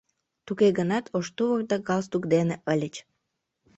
Туге 0.45 0.69
гынат 0.77 1.05
ош 1.17 1.27
тувыр 1.35 1.61
да 1.69 1.75
галстук 1.87 2.23
дене 2.33 2.55
ыльыч. 2.73 2.95